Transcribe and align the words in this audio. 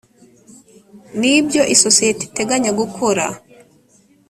n 1.19 1.21
ibyo 1.37 1.61
isosiyete 1.75 2.21
iteganya 2.25 2.71
gukora 2.79 3.25